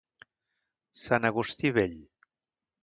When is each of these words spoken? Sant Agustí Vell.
Sant 1.03 1.31
Agustí 1.31 1.73
Vell. 1.79 1.97